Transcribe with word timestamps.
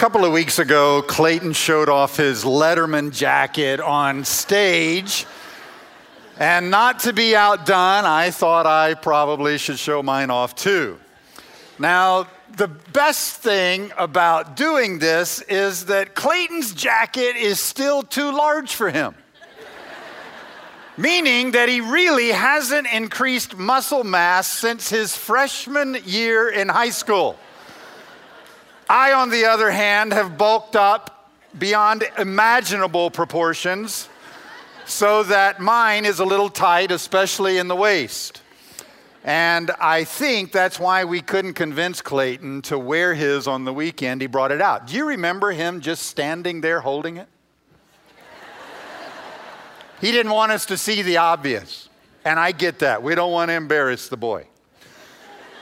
Couple 0.00 0.24
of 0.24 0.32
weeks 0.32 0.58
ago, 0.58 1.02
Clayton 1.02 1.52
showed 1.52 1.90
off 1.90 2.16
his 2.16 2.42
Letterman 2.42 3.12
jacket 3.12 3.80
on 3.80 4.24
stage. 4.24 5.26
And 6.38 6.70
not 6.70 7.00
to 7.00 7.12
be 7.12 7.36
outdone, 7.36 8.06
I 8.06 8.30
thought 8.30 8.64
I 8.64 8.94
probably 8.94 9.58
should 9.58 9.78
show 9.78 10.02
mine 10.02 10.30
off 10.30 10.54
too. 10.54 10.98
Now, 11.78 12.28
the 12.56 12.68
best 12.68 13.42
thing 13.42 13.92
about 13.98 14.56
doing 14.56 15.00
this 15.00 15.42
is 15.42 15.84
that 15.84 16.14
Clayton's 16.14 16.72
jacket 16.72 17.36
is 17.36 17.60
still 17.60 18.02
too 18.02 18.32
large 18.32 18.74
for 18.74 18.88
him. 18.88 19.14
Meaning 20.96 21.50
that 21.50 21.68
he 21.68 21.82
really 21.82 22.28
hasn't 22.28 22.90
increased 22.90 23.58
muscle 23.58 24.04
mass 24.04 24.50
since 24.50 24.88
his 24.88 25.14
freshman 25.14 25.98
year 26.06 26.48
in 26.48 26.70
high 26.70 26.88
school. 26.88 27.38
I, 28.90 29.12
on 29.12 29.30
the 29.30 29.44
other 29.44 29.70
hand, 29.70 30.12
have 30.12 30.36
bulked 30.36 30.74
up 30.74 31.30
beyond 31.56 32.02
imaginable 32.18 33.08
proportions 33.08 34.08
so 34.84 35.22
that 35.22 35.60
mine 35.60 36.04
is 36.04 36.18
a 36.18 36.24
little 36.24 36.48
tight, 36.48 36.90
especially 36.90 37.58
in 37.58 37.68
the 37.68 37.76
waist. 37.76 38.42
And 39.22 39.70
I 39.80 40.02
think 40.02 40.50
that's 40.50 40.80
why 40.80 41.04
we 41.04 41.20
couldn't 41.20 41.54
convince 41.54 42.02
Clayton 42.02 42.62
to 42.62 42.80
wear 42.80 43.14
his 43.14 43.46
on 43.46 43.64
the 43.64 43.72
weekend. 43.72 44.22
He 44.22 44.26
brought 44.26 44.50
it 44.50 44.60
out. 44.60 44.88
Do 44.88 44.96
you 44.96 45.06
remember 45.06 45.52
him 45.52 45.80
just 45.80 46.02
standing 46.06 46.60
there 46.60 46.80
holding 46.80 47.16
it? 47.16 47.28
he 50.00 50.10
didn't 50.10 50.32
want 50.32 50.50
us 50.50 50.66
to 50.66 50.76
see 50.76 51.02
the 51.02 51.18
obvious. 51.18 51.88
And 52.24 52.40
I 52.40 52.50
get 52.50 52.80
that. 52.80 53.04
We 53.04 53.14
don't 53.14 53.30
want 53.30 53.50
to 53.50 53.54
embarrass 53.54 54.08
the 54.08 54.16
boy. 54.16 54.48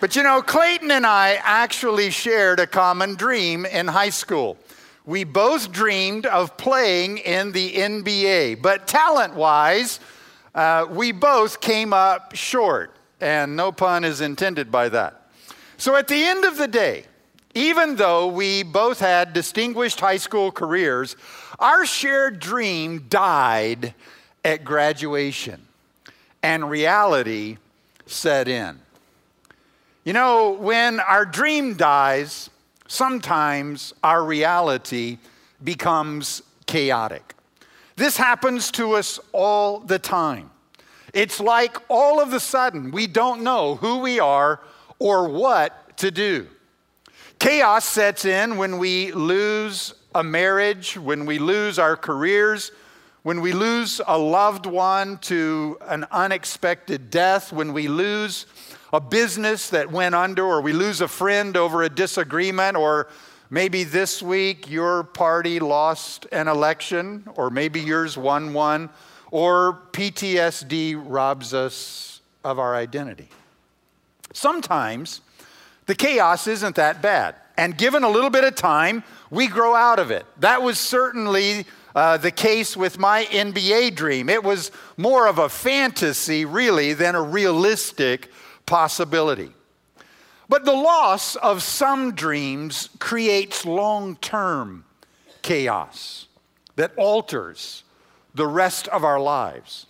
But 0.00 0.14
you 0.14 0.22
know, 0.22 0.42
Clayton 0.42 0.92
and 0.92 1.04
I 1.04 1.41
actually 1.42 2.10
shared 2.10 2.60
a 2.60 2.68
common 2.68 3.16
dream 3.16 3.66
in 3.66 3.88
high 3.88 4.10
school. 4.10 4.56
We 5.04 5.24
both 5.24 5.72
dreamed 5.72 6.24
of 6.24 6.56
playing 6.56 7.18
in 7.18 7.50
the 7.50 7.72
NBA, 7.72 8.62
but 8.62 8.86
talent 8.86 9.34
wise, 9.34 9.98
uh, 10.54 10.86
we 10.88 11.10
both 11.10 11.60
came 11.60 11.92
up 11.92 12.36
short, 12.36 12.94
and 13.20 13.56
no 13.56 13.72
pun 13.72 14.04
is 14.04 14.20
intended 14.20 14.70
by 14.70 14.88
that. 14.91 15.30
So 15.78 15.96
at 15.96 16.06
the 16.06 16.22
end 16.22 16.44
of 16.44 16.58
the 16.58 16.69
day, 16.69 17.04
even 17.54 17.96
though 17.96 18.28
we 18.28 18.62
both 18.62 19.00
had 19.00 19.32
distinguished 19.32 19.98
high 19.98 20.19
school 20.19 20.52
careers, 20.52 21.16
our 21.58 21.84
shared 21.84 22.38
dream 22.38 23.06
died 23.08 23.94
at 24.44 24.64
graduation, 24.64 25.66
and 26.41 26.70
reality 26.70 27.56
set 28.06 28.46
in. 28.46 28.78
You 30.08 30.14
know, 30.14 30.52
when 30.52 31.00
our 31.00 31.26
dream 31.26 31.74
dies, 31.74 32.48
sometimes 32.86 33.92
our 34.02 34.24
reality 34.24 35.18
becomes 35.62 36.40
chaotic. 36.64 37.34
This 37.96 38.16
happens 38.16 38.70
to 38.70 38.92
us 38.92 39.20
all 39.32 39.80
the 39.80 39.98
time. 39.98 40.50
It's 41.12 41.41
like 41.41 41.76
all 41.91 42.22
of 42.22 42.32
a 42.32 42.41
sudden 42.41 42.91
we 42.91 43.06
don't 43.06 43.42
know 43.42 43.74
who 43.74 43.98
we 43.98 44.18
are 44.18 44.62
or 44.98 45.28
what 45.28 45.98
to 45.98 46.10
do. 46.10 46.47
Chaos 47.38 47.84
sets 47.84 48.24
in 48.24 48.56
when 48.56 48.78
we 48.78 49.12
lose 49.12 49.92
a 50.14 50.24
marriage, 50.24 50.97
when 50.97 51.26
we 51.26 51.38
lose 51.38 51.78
our 51.78 51.98
careers, 51.98 52.72
when 53.24 53.42
we 53.42 53.52
lose 53.52 54.00
a 54.06 54.16
loved 54.16 54.64
one 54.64 55.18
to 55.18 55.76
an 55.82 56.06
unexpected 56.10 57.10
death, 57.10 57.52
when 57.52 57.74
we 57.74 57.88
lose 57.88 58.47
a 58.93 59.00
business 59.00 59.71
that 59.71 59.91
went 59.91 60.15
under, 60.15 60.44
or 60.44 60.60
we 60.60 60.72
lose 60.72 61.00
a 61.00 61.09
friend 61.09 61.56
over 61.56 61.82
a 61.82 61.88
disagreement, 61.88 62.76
or 62.76 63.09
maybe 63.50 63.84
this 63.84 64.22
week 64.22 64.71
your 64.71 65.04
party 65.04 65.60
lost 65.60 66.26
an 66.32 66.49
election, 66.49 67.28
or 67.37 67.50
maybe 67.50 67.81
yours 67.81 68.16
won 68.16 68.54
one, 68.54 68.88
or 69.31 69.78
PTSD 69.93 71.00
robs 71.04 71.53
us 71.53 72.21
of 72.44 72.59
our 72.59 72.75
identity. 72.75 73.28
Sometimes 74.32 75.21
the 75.87 75.94
chaos 75.94 76.47
isn't 76.47 76.77
that 76.77 77.03
bad. 77.03 77.34
And 77.56 77.77
given 77.77 78.04
a 78.04 78.09
little 78.09 78.31
bit 78.31 78.44
of 78.44 78.54
time, 78.54 79.03
we 79.31 79.48
grow 79.48 79.75
out 79.75 79.98
of 79.98 80.10
it. 80.10 80.25
That 80.38 80.62
was 80.62 80.78
certainly 80.78 81.66
uh, 81.94 82.16
the 82.16 82.31
case 82.31 82.77
with 82.77 82.98
my 82.98 83.25
NBA 83.25 83.97
dream. 83.97 84.28
It 84.28 84.44
was 84.44 84.71
more 84.97 85.27
of 85.27 85.38
a 85.38 85.48
fantasy, 85.48 86.44
really, 86.44 86.93
than 86.93 87.16
a 87.16 87.22
realistic 87.22 88.31
possibility. 88.68 89.50
But 90.48 90.64
the 90.64 90.72
loss 90.72 91.34
of 91.36 91.62
some 91.62 92.14
dreams 92.14 92.90
creates 93.00 93.66
long 93.66 94.16
term 94.16 94.84
chaos 95.42 96.26
that 96.76 96.92
alters 96.96 97.82
the 98.34 98.46
rest 98.46 98.86
of 98.88 99.04
our 99.04 99.18
lives. 99.18 99.86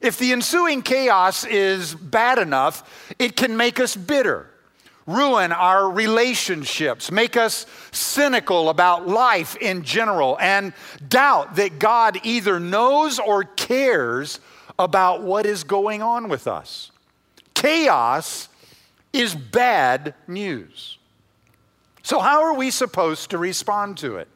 If 0.00 0.18
the 0.18 0.32
ensuing 0.32 0.82
chaos 0.82 1.44
is 1.44 1.94
bad 1.94 2.38
enough, 2.38 3.12
it 3.18 3.34
can 3.34 3.56
make 3.56 3.80
us 3.80 3.96
bitter, 3.96 4.48
ruin 5.06 5.50
our 5.50 5.90
relationships, 5.90 7.10
make 7.10 7.36
us 7.36 7.66
cynical 7.90 8.68
about 8.68 9.08
life 9.08 9.56
in 9.56 9.82
general, 9.82 10.38
and 10.40 10.72
doubt 11.08 11.56
that 11.56 11.80
God 11.80 12.20
either 12.22 12.60
knows 12.60 13.18
or 13.18 13.42
cares 13.42 14.38
about 14.78 15.22
what 15.22 15.44
is 15.44 15.64
going 15.64 16.02
on 16.02 16.28
with 16.28 16.46
us. 16.46 16.92
Chaos 17.58 18.48
is 19.12 19.34
bad 19.34 20.14
news. 20.28 20.96
So, 22.04 22.20
how 22.20 22.44
are 22.44 22.54
we 22.54 22.70
supposed 22.70 23.30
to 23.30 23.38
respond 23.38 23.98
to 23.98 24.14
it? 24.18 24.28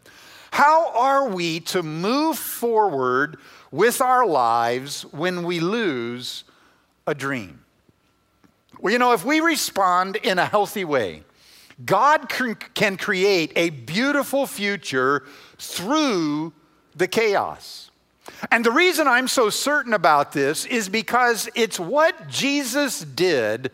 How 0.50 0.91
are 0.91 1.28
we 1.28 1.60
to 1.60 1.84
move 1.84 2.37
forward 2.37 3.37
with 3.71 4.00
our 4.00 4.27
lives 4.27 5.03
when 5.12 5.44
we 5.44 5.60
lose 5.60 6.43
a 7.06 7.15
dream? 7.15 7.65
Well, 8.81 8.93
you 8.93 8.99
know, 8.99 9.12
if 9.12 9.25
we 9.25 9.39
respond 9.39 10.16
in 10.16 10.41
a 10.41 10.44
healthy 10.44 10.84
way, 10.84 11.22
God 11.87 12.28
can 12.28 12.97
create 12.97 13.53
a 13.54 13.71
beautiful 13.71 14.49
future 14.49 15.22
through 15.59 16.53
the 16.97 17.06
chaos. 17.06 17.91
And 18.50 18.65
the 18.65 18.71
reason 18.71 19.06
I'm 19.06 19.28
so 19.28 19.50
certain 19.50 19.94
about 19.94 20.33
this 20.33 20.65
is 20.66 20.88
because 20.88 21.49
it's 21.55 21.81
what 21.81 22.28
Jesus 22.28 23.00
did 23.00 23.71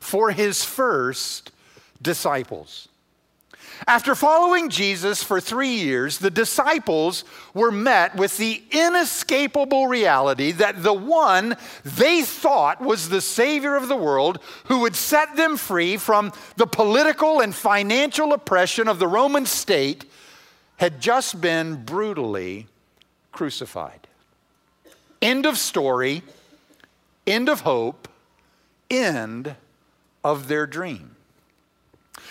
for 0.00 0.30
his 0.30 0.64
first 0.64 1.52
disciples. 2.00 2.88
After 3.86 4.14
following 4.14 4.68
Jesus 4.68 5.24
for 5.24 5.40
three 5.40 5.74
years, 5.74 6.18
the 6.18 6.30
disciples 6.30 7.24
were 7.52 7.72
met 7.72 8.14
with 8.14 8.36
the 8.36 8.62
inescapable 8.70 9.88
reality 9.88 10.52
that 10.52 10.82
the 10.82 10.92
one 10.92 11.56
they 11.84 12.22
thought 12.22 12.80
was 12.80 13.08
the 13.08 13.20
Savior 13.20 13.74
of 13.74 13.88
the 13.88 13.96
world, 13.96 14.38
who 14.64 14.80
would 14.80 14.94
set 14.94 15.34
them 15.34 15.56
free 15.56 15.96
from 15.96 16.32
the 16.56 16.66
political 16.66 17.40
and 17.40 17.54
financial 17.54 18.32
oppression 18.32 18.86
of 18.86 19.00
the 19.00 19.08
Roman 19.08 19.46
state, 19.46 20.04
had 20.76 21.00
just 21.00 21.40
been 21.40 21.84
brutally 21.84 22.68
crucified. 23.32 24.06
End 25.20 25.46
of 25.46 25.58
story, 25.58 26.22
end 27.26 27.48
of 27.48 27.62
hope, 27.62 28.08
end 28.90 29.56
of 30.22 30.48
their 30.48 30.66
dream. 30.66 31.16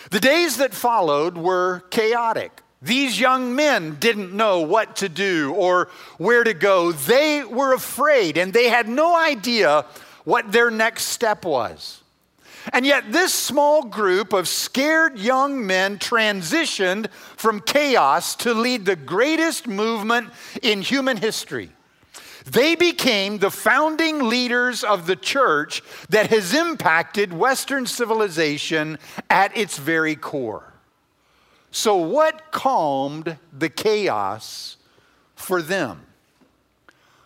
The 0.09 0.19
days 0.19 0.57
that 0.57 0.73
followed 0.73 1.37
were 1.37 1.83
chaotic. 1.89 2.61
These 2.81 3.19
young 3.19 3.55
men 3.55 3.97
didn't 3.99 4.33
know 4.33 4.61
what 4.61 4.95
to 4.97 5.09
do 5.09 5.53
or 5.53 5.89
where 6.17 6.43
to 6.43 6.53
go. 6.53 6.91
They 6.91 7.43
were 7.43 7.73
afraid 7.73 8.37
and 8.37 8.51
they 8.51 8.69
had 8.69 8.89
no 8.89 9.15
idea 9.15 9.85
what 10.23 10.51
their 10.51 10.71
next 10.71 11.05
step 11.05 11.45
was. 11.45 12.00
And 12.73 12.85
yet, 12.85 13.11
this 13.11 13.33
small 13.33 13.83
group 13.83 14.33
of 14.33 14.47
scared 14.47 15.17
young 15.17 15.65
men 15.65 15.97
transitioned 15.97 17.09
from 17.11 17.59
chaos 17.59 18.35
to 18.37 18.53
lead 18.53 18.85
the 18.85 18.95
greatest 18.95 19.67
movement 19.67 20.29
in 20.61 20.81
human 20.81 21.17
history. 21.17 21.71
They 22.45 22.75
became 22.75 23.37
the 23.37 23.51
founding 23.51 24.27
leaders 24.27 24.83
of 24.83 25.05
the 25.05 25.15
church 25.15 25.81
that 26.09 26.29
has 26.29 26.53
impacted 26.53 27.33
Western 27.33 27.85
civilization 27.85 28.97
at 29.29 29.55
its 29.55 29.77
very 29.77 30.15
core. 30.15 30.73
So, 31.71 31.95
what 31.95 32.51
calmed 32.51 33.37
the 33.53 33.69
chaos 33.69 34.77
for 35.35 35.61
them? 35.61 36.01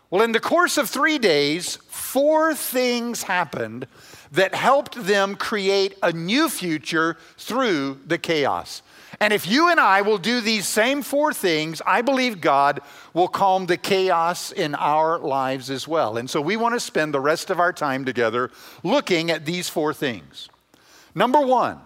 Well, 0.10 0.22
in 0.22 0.34
the 0.34 0.40
course 0.40 0.78
of 0.78 0.90
three 0.90 1.18
days, 1.18 1.78
four 1.88 2.54
things 2.54 3.24
happened 3.24 3.88
that 4.32 4.56
helped 4.56 4.96
them 5.06 5.36
create 5.36 5.98
a 6.02 6.12
new 6.12 6.50
future 6.50 7.18
through 7.38 8.00
the 8.06 8.18
chaos. 8.18 8.82
And 9.20 9.32
if 9.32 9.48
you 9.48 9.70
and 9.70 9.80
I 9.80 10.02
will 10.02 10.18
do 10.18 10.42
these 10.42 10.68
same 10.68 11.02
four 11.02 11.34
things, 11.34 11.82
I 11.86 12.02
believe 12.02 12.42
God 12.42 12.82
will 13.14 13.28
calm 13.28 13.66
the 13.66 13.78
chaos 13.78 14.52
in 14.52 14.76
our 14.76 15.20
lives 15.20 15.70
as 15.70 15.88
well. 15.88 16.18
And 16.18 16.30
so 16.30 16.42
we 16.42 16.58
want 16.58 16.76
to 16.76 16.80
spend 16.80 17.14
the 17.14 17.22
rest 17.22 17.50
of 17.50 17.60
our 17.60 17.72
time 17.72 18.04
together 18.04 18.52
looking 18.84 19.32
at 19.32 19.46
these 19.46 19.70
four 19.70 19.94
things. 19.94 20.50
Number 21.14 21.40
one, 21.40 21.80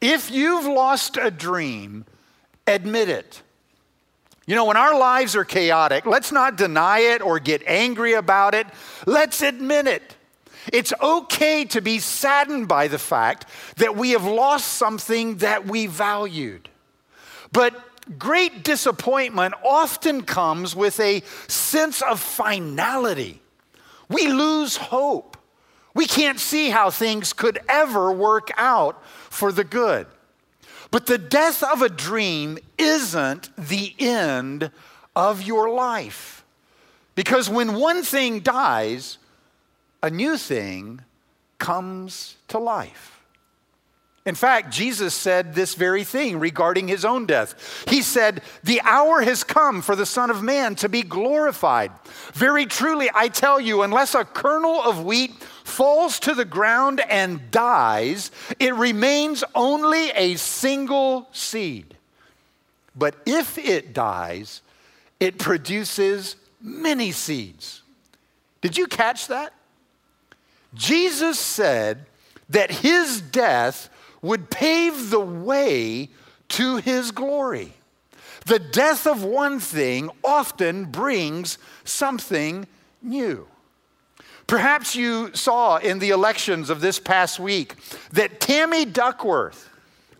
if 0.00 0.30
you've 0.30 0.66
lost 0.66 1.16
a 1.16 1.30
dream, 1.30 2.04
admit 2.66 3.08
it. 3.08 3.42
You 4.46 4.54
know, 4.54 4.66
when 4.66 4.76
our 4.76 4.98
lives 4.98 5.36
are 5.36 5.44
chaotic, 5.44 6.04
let's 6.04 6.32
not 6.32 6.56
deny 6.56 6.98
it 6.98 7.22
or 7.22 7.38
get 7.38 7.62
angry 7.66 8.14
about 8.14 8.54
it. 8.54 8.66
Let's 9.06 9.40
admit 9.42 9.86
it. 9.86 10.16
It's 10.72 10.92
okay 11.00 11.64
to 11.66 11.80
be 11.80 11.98
saddened 11.98 12.68
by 12.68 12.88
the 12.88 12.98
fact 12.98 13.46
that 13.76 13.96
we 13.96 14.10
have 14.10 14.24
lost 14.24 14.74
something 14.74 15.36
that 15.36 15.66
we 15.66 15.86
valued. 15.86 16.68
But 17.52 17.74
great 18.18 18.64
disappointment 18.64 19.54
often 19.64 20.22
comes 20.22 20.74
with 20.74 20.98
a 21.00 21.22
sense 21.48 22.02
of 22.02 22.20
finality. 22.20 23.40
We 24.08 24.28
lose 24.28 24.76
hope. 24.76 25.36
We 25.94 26.06
can't 26.06 26.40
see 26.40 26.70
how 26.70 26.90
things 26.90 27.32
could 27.32 27.60
ever 27.68 28.10
work 28.10 28.50
out 28.56 29.04
for 29.04 29.52
the 29.52 29.64
good. 29.64 30.06
But 30.90 31.06
the 31.06 31.18
death 31.18 31.62
of 31.62 31.82
a 31.82 31.88
dream 31.88 32.58
isn't 32.78 33.50
the 33.56 33.94
end 33.98 34.70
of 35.14 35.42
your 35.42 35.70
life. 35.70 36.44
Because 37.14 37.48
when 37.48 37.74
one 37.74 38.02
thing 38.02 38.40
dies, 38.40 39.18
a 40.04 40.10
new 40.10 40.36
thing 40.36 41.00
comes 41.58 42.36
to 42.48 42.58
life. 42.58 43.22
In 44.26 44.34
fact, 44.34 44.70
Jesus 44.70 45.14
said 45.14 45.54
this 45.54 45.74
very 45.74 46.04
thing 46.04 46.38
regarding 46.38 46.88
his 46.88 47.06
own 47.06 47.24
death. 47.24 47.84
He 47.88 48.02
said, 48.02 48.42
The 48.62 48.82
hour 48.82 49.22
has 49.22 49.44
come 49.44 49.80
for 49.80 49.96
the 49.96 50.04
Son 50.04 50.28
of 50.28 50.42
Man 50.42 50.74
to 50.76 50.90
be 50.90 51.02
glorified. 51.02 51.90
Very 52.34 52.66
truly, 52.66 53.08
I 53.14 53.28
tell 53.28 53.58
you, 53.58 53.80
unless 53.80 54.14
a 54.14 54.26
kernel 54.26 54.82
of 54.82 55.04
wheat 55.04 55.32
falls 55.64 56.18
to 56.20 56.34
the 56.34 56.44
ground 56.44 57.00
and 57.08 57.50
dies, 57.50 58.30
it 58.58 58.74
remains 58.74 59.42
only 59.54 60.10
a 60.10 60.36
single 60.36 61.28
seed. 61.32 61.96
But 62.94 63.14
if 63.24 63.56
it 63.56 63.94
dies, 63.94 64.60
it 65.18 65.38
produces 65.38 66.36
many 66.60 67.10
seeds. 67.10 67.80
Did 68.60 68.76
you 68.76 68.86
catch 68.86 69.28
that? 69.28 69.54
Jesus 70.74 71.38
said 71.38 72.06
that 72.48 72.70
his 72.70 73.20
death 73.20 73.88
would 74.22 74.50
pave 74.50 75.10
the 75.10 75.20
way 75.20 76.10
to 76.48 76.76
his 76.76 77.10
glory. 77.10 77.72
The 78.46 78.58
death 78.58 79.06
of 79.06 79.24
one 79.24 79.60
thing 79.60 80.10
often 80.22 80.86
brings 80.86 81.58
something 81.84 82.66
new. 83.02 83.46
Perhaps 84.46 84.94
you 84.94 85.34
saw 85.34 85.78
in 85.78 85.98
the 85.98 86.10
elections 86.10 86.68
of 86.68 86.80
this 86.80 86.98
past 86.98 87.40
week 87.40 87.76
that 88.12 88.40
Tammy 88.40 88.84
Duckworth, 88.84 89.70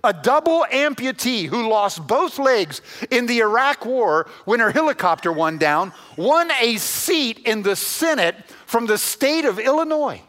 a 0.03 0.15
double 0.15 0.65
amputee 0.73 1.47
who 1.47 1.69
lost 1.69 2.07
both 2.07 2.39
legs 2.39 2.81
in 3.11 3.27
the 3.27 3.41
Iraq 3.41 3.85
War 3.85 4.27
when 4.47 4.61
her 4.61 4.71
helicopter 4.71 5.31
went 5.31 5.61
down, 5.61 5.93
won 6.17 6.51
a 6.61 6.77
seat 6.77 7.41
in 7.41 7.63
the 7.63 7.77
Senate 7.77 8.37
from 8.67 8.87
the 8.87 8.99
state 8.99 9.45
of 9.45 9.59
Illinois. 9.59 10.23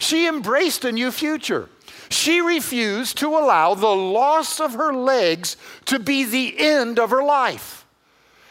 She 0.00 0.26
embraced 0.26 0.84
a 0.84 0.92
new 0.92 1.12
future. 1.12 1.68
She 2.08 2.40
refused 2.40 3.18
to 3.18 3.28
allow 3.28 3.74
the 3.74 3.86
loss 3.86 4.58
of 4.58 4.72
her 4.72 4.92
legs 4.92 5.56
to 5.84 5.98
be 5.98 6.24
the 6.24 6.58
end 6.58 6.98
of 6.98 7.10
her 7.10 7.22
life. 7.22 7.86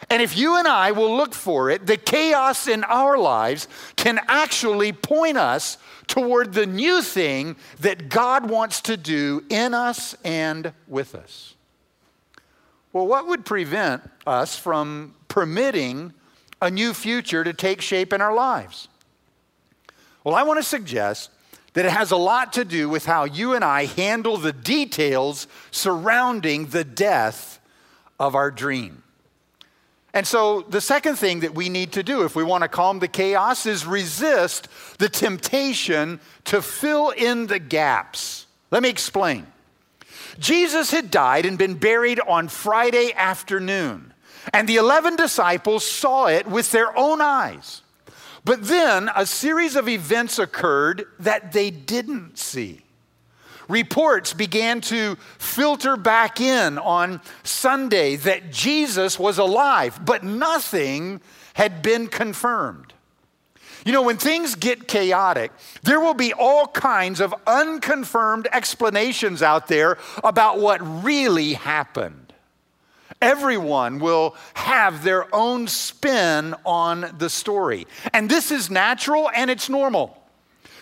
And 0.08 0.22
if 0.22 0.36
you 0.36 0.56
and 0.56 0.66
I 0.66 0.92
will 0.92 1.14
look 1.16 1.34
for 1.34 1.70
it, 1.70 1.86
the 1.86 1.96
chaos 1.96 2.66
in 2.66 2.84
our 2.84 3.18
lives 3.18 3.68
can 3.96 4.20
actually 4.28 4.92
point 4.92 5.36
us 5.36 5.76
toward 6.06 6.52
the 6.52 6.66
new 6.66 7.02
thing 7.02 7.56
that 7.80 8.08
God 8.08 8.48
wants 8.48 8.80
to 8.82 8.96
do 8.96 9.44
in 9.50 9.74
us 9.74 10.16
and 10.24 10.72
with 10.88 11.14
us. 11.14 11.54
Well, 12.92 13.06
what 13.06 13.26
would 13.26 13.44
prevent 13.44 14.02
us 14.26 14.56
from 14.56 15.14
permitting 15.28 16.12
a 16.62 16.70
new 16.70 16.94
future 16.94 17.44
to 17.44 17.52
take 17.52 17.80
shape 17.80 18.12
in 18.12 18.20
our 18.20 18.34
lives? 18.34 18.88
Well, 20.24 20.34
I 20.34 20.42
want 20.42 20.58
to 20.58 20.64
suggest 20.64 21.30
that 21.74 21.84
it 21.84 21.92
has 21.92 22.10
a 22.10 22.16
lot 22.16 22.52
to 22.54 22.64
do 22.64 22.88
with 22.88 23.06
how 23.06 23.24
you 23.24 23.54
and 23.54 23.64
I 23.64 23.86
handle 23.86 24.36
the 24.36 24.52
details 24.52 25.46
surrounding 25.70 26.66
the 26.66 26.84
death 26.84 27.60
of 28.18 28.34
our 28.34 28.50
dream. 28.50 29.02
And 30.12 30.26
so, 30.26 30.62
the 30.62 30.80
second 30.80 31.16
thing 31.16 31.40
that 31.40 31.54
we 31.54 31.68
need 31.68 31.92
to 31.92 32.02
do 32.02 32.24
if 32.24 32.34
we 32.34 32.42
want 32.42 32.62
to 32.62 32.68
calm 32.68 32.98
the 32.98 33.06
chaos 33.06 33.64
is 33.64 33.86
resist 33.86 34.66
the 34.98 35.08
temptation 35.08 36.18
to 36.46 36.60
fill 36.60 37.10
in 37.10 37.46
the 37.46 37.60
gaps. 37.60 38.46
Let 38.72 38.82
me 38.82 38.88
explain. 38.88 39.46
Jesus 40.38 40.90
had 40.90 41.10
died 41.10 41.46
and 41.46 41.56
been 41.56 41.74
buried 41.74 42.18
on 42.20 42.48
Friday 42.48 43.12
afternoon, 43.14 44.12
and 44.52 44.68
the 44.68 44.76
11 44.76 45.14
disciples 45.14 45.86
saw 45.86 46.26
it 46.26 46.46
with 46.46 46.72
their 46.72 46.96
own 46.96 47.20
eyes. 47.20 47.82
But 48.44 48.64
then 48.64 49.10
a 49.14 49.26
series 49.26 49.76
of 49.76 49.88
events 49.88 50.38
occurred 50.38 51.04
that 51.18 51.52
they 51.52 51.70
didn't 51.70 52.38
see. 52.38 52.80
Reports 53.68 54.32
began 54.32 54.80
to 54.82 55.16
filter 55.38 55.96
back 55.96 56.40
in 56.40 56.76
on 56.78 57.20
Sunday 57.44 58.16
that 58.16 58.50
Jesus 58.50 59.18
was 59.18 59.38
alive, 59.38 60.00
but 60.04 60.24
nothing 60.24 61.20
had 61.54 61.80
been 61.80 62.08
confirmed. 62.08 62.92
You 63.84 63.92
know, 63.92 64.02
when 64.02 64.16
things 64.16 64.56
get 64.56 64.88
chaotic, 64.88 65.52
there 65.82 66.00
will 66.00 66.14
be 66.14 66.32
all 66.32 66.66
kinds 66.66 67.20
of 67.20 67.34
unconfirmed 67.46 68.48
explanations 68.52 69.42
out 69.42 69.68
there 69.68 69.98
about 70.24 70.58
what 70.58 70.80
really 71.04 71.54
happened. 71.54 72.29
Everyone 73.22 73.98
will 73.98 74.34
have 74.54 75.04
their 75.04 75.32
own 75.34 75.68
spin 75.68 76.54
on 76.64 77.14
the 77.18 77.28
story. 77.28 77.86
And 78.12 78.30
this 78.30 78.50
is 78.50 78.70
natural 78.70 79.30
and 79.34 79.50
it's 79.50 79.68
normal. 79.68 80.16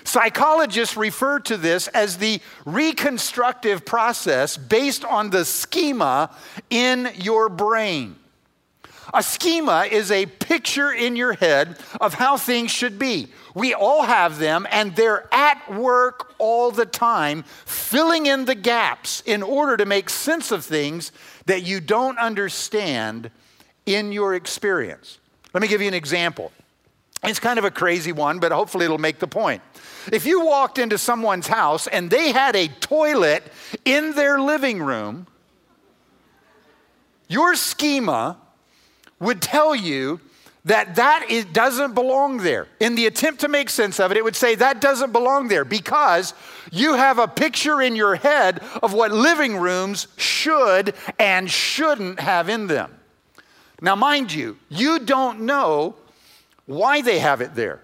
Psychologists 0.05 0.97
refer 0.97 1.41
to 1.41 1.57
this 1.57 1.89
as 1.89 2.17
the 2.17 2.41
reconstructive 2.65 3.85
process 3.85 4.57
based 4.57 5.05
on 5.05 5.31
the 5.31 5.45
schema 5.45 6.35
in 6.71 7.11
your 7.17 7.49
brain. 7.49 8.17
A 9.13 9.23
schema 9.23 9.87
is 9.91 10.11
a 10.11 10.27
picture 10.27 10.93
in 10.93 11.17
your 11.17 11.33
head 11.33 11.79
of 12.01 12.15
how 12.15 12.37
things 12.37 12.71
should 12.71 12.99
be. 12.99 13.29
We 13.55 13.75
all 13.75 14.03
have 14.03 14.39
them, 14.39 14.67
and 14.71 14.95
they're 14.95 15.29
work 15.73 16.35
all 16.39 16.71
the 16.71 16.87
time, 16.87 17.45
filling 17.65 18.27
in 18.27 18.45
the 18.45 18.55
gaps 18.55 19.23
in 19.27 19.43
order 19.43 19.77
to 19.77 19.87
make 19.87 20.11
sense 20.11 20.51
of 20.51 20.65
things 20.65 21.13
that 21.47 21.63
you 21.63 21.81
don't 21.81 22.19
understand 22.19 23.31
in 23.87 24.13
your 24.13 24.35
experience. 24.35 25.19
Let 25.55 25.63
me 25.63 25.69
give 25.69 25.81
you 25.81 25.89
an 25.89 25.95
example. 25.95 26.53
It's 27.25 27.41
kind 27.41 27.59
of 27.59 27.65
a 27.65 27.71
crazy 27.71 28.13
one, 28.13 28.39
but 28.39 28.53
hopefully 28.53 28.85
it'll 28.85 28.99
make 28.99 29.19
the 29.19 29.27
point. 29.27 29.63
If 30.13 30.25
you 30.25 30.45
walked 30.45 30.79
into 30.79 30.99
someone's 30.99 31.49
house 31.49 31.87
and 31.87 32.11
they 32.11 32.33
had 32.33 32.55
a 32.55 32.69
toilet 32.69 33.43
in 33.85 34.15
their 34.15 34.41
living 34.41 34.81
room, 34.81 35.27
your 37.29 37.57
schema 37.57 38.39
would 39.19 39.43
tell 39.43 39.75
you 39.75 40.21
that 40.65 40.97
that 40.97 41.27
is, 41.31 41.45
doesn't 41.47 41.95
belong 41.95 42.39
there. 42.39 42.67
In 42.81 42.95
the 42.95 43.07
attempt 43.07 43.41
to 43.41 43.49
make 43.49 43.71
sense 43.71 44.01
of 44.01 44.11
it, 44.11 44.17
it 44.17 44.25
would 44.25 44.37
say 44.37 44.55
that 44.57 44.81
doesn't 44.81 45.13
belong 45.13 45.49
there 45.49 45.65
because 45.65 46.35
you 46.71 46.95
have 46.95 47.19
a 47.19 47.29
picture 47.29 47.81
in 47.81 47.97
your 47.97 48.17
head 48.17 48.61
of 48.83 48.93
what 48.93 49.11
living 49.11 49.57
rooms 49.57 50.09
should 50.17 50.95
and 51.19 51.51
shouldn't 51.51 52.21
have 52.21 52.49
in 52.49 52.67
them. 52.67 52.95
Now, 53.81 53.95
mind 53.95 54.33
you, 54.33 54.59
you 54.69 54.99
don't 54.99 55.41
know 55.41 55.95
why 56.67 57.01
they 57.01 57.19
have 57.19 57.41
it 57.41 57.55
there. 57.55 57.81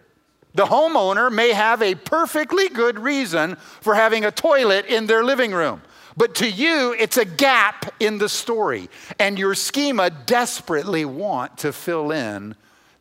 The 0.55 0.67
homeowner 0.67 1.33
may 1.33 1.53
have 1.53 1.83
a 1.83 1.95
perfectly 1.95 2.69
good 2.69 2.99
reason 2.99 3.57
for 3.81 3.95
having 3.95 4.25
a 4.25 4.31
toilet 4.31 4.87
in 4.87 5.07
their 5.07 5.25
living 5.25 5.53
room. 5.53 5.83
But 6.17 6.37
to 6.37 6.49
you, 6.49 6.95
it's 6.97 7.17
a 7.17 7.25
gap 7.25 7.93
in 7.99 8.19
the 8.19 8.29
story, 8.29 8.89
and 9.19 9.37
your 9.37 9.57
schema 9.57 10.11
desperately 10.11 11.05
want 11.05 11.59
to 11.59 11.73
fill 11.73 12.13
in 12.13 12.55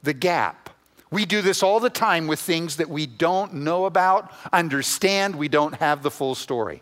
the 0.03 0.13
gap. 0.13 0.69
We 1.09 1.25
do 1.25 1.41
this 1.41 1.63
all 1.63 1.79
the 1.79 1.89
time 1.89 2.27
with 2.27 2.39
things 2.39 2.77
that 2.77 2.89
we 2.89 3.05
don't 3.05 3.53
know 3.55 3.85
about, 3.85 4.31
understand, 4.51 5.35
we 5.35 5.47
don't 5.47 5.75
have 5.75 6.03
the 6.03 6.11
full 6.11 6.35
story. 6.35 6.81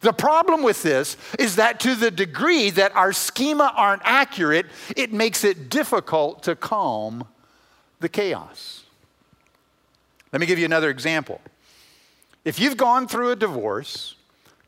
The 0.00 0.12
problem 0.12 0.62
with 0.62 0.82
this 0.82 1.16
is 1.38 1.56
that 1.56 1.80
to 1.80 1.94
the 1.94 2.10
degree 2.10 2.70
that 2.70 2.94
our 2.94 3.12
schema 3.12 3.72
aren't 3.76 4.02
accurate, 4.04 4.66
it 4.96 5.12
makes 5.12 5.44
it 5.44 5.70
difficult 5.70 6.42
to 6.44 6.54
calm 6.54 7.26
the 8.00 8.08
chaos. 8.08 8.84
Let 10.32 10.40
me 10.40 10.46
give 10.46 10.58
you 10.58 10.66
another 10.66 10.90
example. 10.90 11.40
If 12.44 12.60
you've 12.60 12.76
gone 12.76 13.08
through 13.08 13.30
a 13.30 13.36
divorce, 13.36 14.15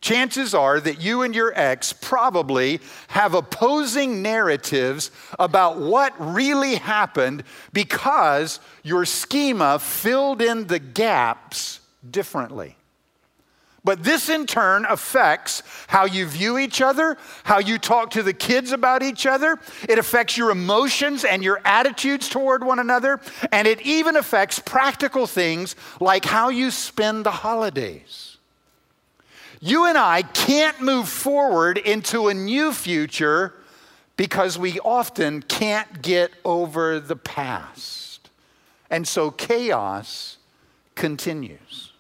chances 0.00 0.55
are 0.55 0.81
that 0.81 1.00
you 1.00 1.23
and 1.23 1.35
your 1.35 1.52
ex 1.55 1.93
probably 1.93 2.81
have 3.09 3.35
opposing 3.35 4.23
narratives 4.23 5.11
about 5.38 5.78
what 5.78 6.14
really 6.19 6.76
happened 6.76 7.45
because 7.73 8.61
your 8.83 9.05
schema 9.05 9.78
filled 9.78 10.43
in 10.43 10.67
the 10.67 10.78
gaps 10.78 11.81
differently. 12.09 12.76
But 13.85 14.02
this 14.05 14.28
in 14.28 14.47
turn 14.47 14.85
affects 14.87 15.62
how 15.87 16.05
you 16.05 16.26
view 16.26 16.59
each 16.59 16.83
other, 16.83 17.17
how 17.45 17.59
you 17.59 17.78
talk 17.78 18.11
to 18.11 18.23
the 18.23 18.35
kids 18.35 18.73
about 18.73 19.02
each 19.02 19.25
other. 19.25 19.59
It 19.88 19.99
affects 19.99 20.37
your 20.37 20.50
emotions 20.50 21.25
and 21.25 21.43
your 21.43 21.61
attitudes 21.64 22.28
toward 22.28 22.64
one 22.64 22.81
another. 22.81 23.21
And 23.52 23.67
it 23.67 23.81
even 23.83 24.17
affects 24.17 24.59
practical 24.59 25.26
things 25.26 25.76
like 26.00 26.25
how 26.25 26.49
you 26.49 26.71
spend 26.71 27.25
the 27.25 27.31
holidays. 27.31 28.38
You 29.61 29.87
and 29.87 29.99
I 29.99 30.23
can't 30.23 30.81
move 30.81 31.09
forward 31.09 31.79
into 31.79 32.29
a 32.29 32.35
new 32.35 32.73
future 32.73 33.55
because 34.17 34.59
we 34.59 34.79
often 34.81 35.43
can't 35.43 36.03
get 36.03 36.33
over 36.45 37.00
the 37.00 37.17
past. 37.17 38.31
And 38.91 39.07
so 39.07 39.31
chaos 39.31 40.38
continues. 40.95 41.93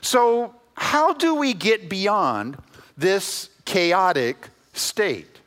So, 0.00 0.54
how 0.74 1.12
do 1.12 1.34
we 1.34 1.52
get 1.52 1.90
beyond 1.90 2.56
this 2.96 3.50
chaotic 3.64 4.48
state? 4.72 5.40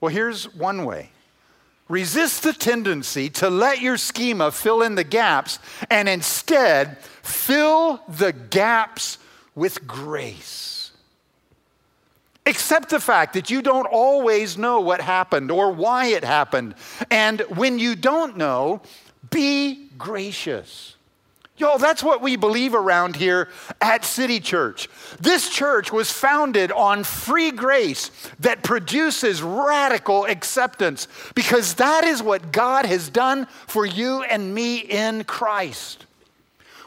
Well, 0.00 0.12
here's 0.12 0.52
one 0.54 0.84
way 0.84 1.10
resist 1.88 2.42
the 2.42 2.52
tendency 2.52 3.28
to 3.28 3.50
let 3.50 3.80
your 3.80 3.96
schema 3.96 4.50
fill 4.52 4.82
in 4.82 4.94
the 4.94 5.04
gaps 5.04 5.58
and 5.90 6.08
instead 6.08 6.98
fill 7.22 8.00
the 8.08 8.32
gaps 8.32 9.18
with 9.60 9.86
grace. 9.86 10.90
Accept 12.46 12.88
the 12.88 12.98
fact 12.98 13.34
that 13.34 13.50
you 13.50 13.60
don't 13.60 13.84
always 13.84 14.56
know 14.56 14.80
what 14.80 15.02
happened 15.02 15.50
or 15.50 15.70
why 15.70 16.06
it 16.06 16.24
happened. 16.24 16.74
And 17.10 17.42
when 17.42 17.78
you 17.78 17.94
don't 17.94 18.38
know, 18.38 18.80
be 19.28 19.88
gracious. 19.98 20.96
Yo, 21.58 21.76
that's 21.76 22.02
what 22.02 22.22
we 22.22 22.36
believe 22.36 22.74
around 22.74 23.16
here 23.16 23.50
at 23.82 24.02
City 24.02 24.40
Church. 24.40 24.88
This 25.20 25.50
church 25.50 25.92
was 25.92 26.10
founded 26.10 26.72
on 26.72 27.04
free 27.04 27.50
grace 27.50 28.10
that 28.38 28.62
produces 28.62 29.42
radical 29.42 30.24
acceptance 30.24 31.06
because 31.34 31.74
that 31.74 32.04
is 32.04 32.22
what 32.22 32.50
God 32.50 32.86
has 32.86 33.10
done 33.10 33.44
for 33.66 33.84
you 33.84 34.22
and 34.22 34.54
me 34.54 34.78
in 34.78 35.24
Christ. 35.24 36.06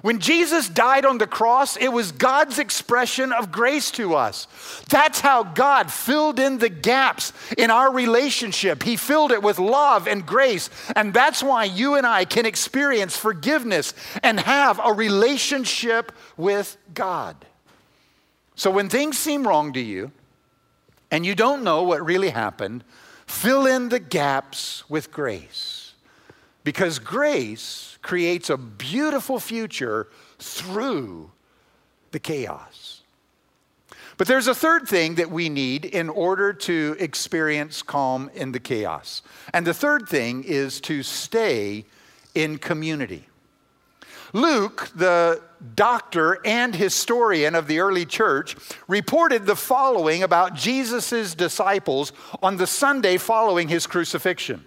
When 0.04 0.20
Jesus 0.20 0.68
died 0.68 1.06
on 1.06 1.18
the 1.18 1.28
cross, 1.28 1.78
it 1.78 1.88
was 1.88 2.12
God's 2.12 2.60
expression 2.60 3.32
of 3.32 3.54
grace 3.54 3.90
to 3.92 4.16
us. 4.16 4.48
That's 4.90 5.22
how 5.22 5.44
God 5.44 5.90
filled 5.90 6.42
in 6.42 6.58
the 6.58 6.68
gaps 6.68 7.32
in 7.58 7.72
our 7.72 7.90
relationship. 7.90 8.84
He 8.84 8.98
filled 8.98 9.32
it 9.32 9.42
with 9.42 9.60
love 9.60 10.06
and 10.10 10.26
grace. 10.26 10.70
And 10.94 11.14
that's 11.14 11.42
why 11.42 11.64
you 11.64 11.96
and 11.96 12.06
I 12.06 12.26
can 12.26 12.46
experience 12.46 13.16
forgiveness 13.16 13.94
and 14.22 14.42
have 14.42 14.78
a 14.84 14.92
relationship 14.92 16.12
with 16.36 16.76
God. 16.94 17.38
So 18.56 18.72
when 18.72 18.90
things 18.90 19.18
seem 19.18 19.48
wrong 19.48 19.72
to 19.72 19.80
you 19.80 20.12
and 21.12 21.26
you 21.26 21.34
don't 21.34 21.64
know 21.64 21.84
what 21.84 22.06
really 22.06 22.32
happened, 22.32 22.84
fill 23.26 23.66
in 23.66 23.88
the 23.88 24.00
gaps 24.00 24.84
with 24.90 25.14
grace. 25.14 25.83
Because 26.64 27.00
grace 27.00 27.98
creates 28.02 28.50
a 28.50 28.58
beautiful 28.58 29.40
future 29.40 30.08
through 30.40 31.32
the 32.12 32.20
chaos. 32.20 33.02
But 34.18 34.28
there's 34.28 34.48
a 34.48 34.56
third 34.56 34.88
thing 34.88 35.16
that 35.16 35.32
we 35.32 35.50
need 35.50 35.86
in 35.86 36.10
order 36.10 36.54
to 36.54 36.96
experience 37.00 37.82
calm 37.82 38.30
in 38.36 38.52
the 38.52 38.60
chaos. 38.60 39.24
And 39.54 39.66
the 39.66 39.74
third 39.74 40.08
thing 40.08 40.44
is 40.44 40.80
to 40.82 41.02
stay 41.04 41.86
in 42.36 42.58
community. 42.60 43.28
Luke, 44.34 44.90
the 44.96 45.42
doctor 45.76 46.40
and 46.46 46.76
historian 46.76 47.54
of 47.54 47.68
the 47.68 47.80
early 47.80 48.06
church, 48.06 48.56
reported 48.88 49.46
the 49.46 49.56
following 49.56 50.24
about 50.24 50.56
Jesus' 50.56 51.36
disciples 51.36 52.14
on 52.42 52.58
the 52.58 52.68
Sunday 52.68 53.18
following 53.18 53.68
his 53.68 53.86
crucifixion. 53.86 54.66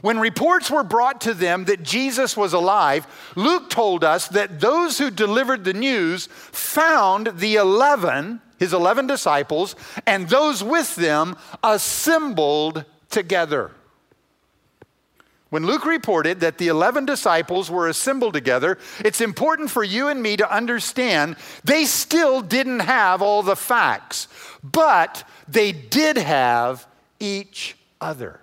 When 0.00 0.18
reports 0.18 0.70
were 0.70 0.82
brought 0.82 1.20
to 1.22 1.34
them 1.34 1.66
that 1.66 1.82
Jesus 1.82 2.36
was 2.36 2.52
alive, 2.52 3.06
Luke 3.36 3.68
told 3.68 4.02
us 4.02 4.28
that 4.28 4.60
those 4.60 4.98
who 4.98 5.10
delivered 5.10 5.64
the 5.64 5.74
news 5.74 6.26
found 6.30 7.38
the 7.38 7.56
11, 7.56 8.40
his 8.58 8.72
11 8.72 9.06
disciples, 9.06 9.76
and 10.06 10.28
those 10.28 10.64
with 10.64 10.96
them 10.96 11.36
assembled 11.62 12.84
together. 13.10 13.72
When 15.50 15.66
Luke 15.66 15.84
reported 15.84 16.40
that 16.40 16.58
the 16.58 16.68
11 16.68 17.06
disciples 17.06 17.70
were 17.70 17.88
assembled 17.88 18.34
together, 18.34 18.78
it's 19.00 19.20
important 19.20 19.68
for 19.68 19.82
you 19.82 20.06
and 20.06 20.22
me 20.22 20.36
to 20.36 20.50
understand 20.50 21.36
they 21.64 21.84
still 21.84 22.40
didn't 22.40 22.80
have 22.80 23.20
all 23.20 23.42
the 23.42 23.56
facts, 23.56 24.28
but 24.62 25.24
they 25.48 25.72
did 25.72 26.16
have 26.16 26.86
each 27.18 27.76
other. 28.00 28.40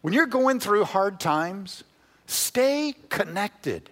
When 0.00 0.14
you're 0.14 0.26
going 0.26 0.60
through 0.60 0.84
hard 0.84 1.18
times, 1.20 1.84
stay 2.26 2.94
connected. 3.08 3.90